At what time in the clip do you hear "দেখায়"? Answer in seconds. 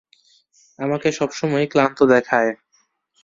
2.05-2.51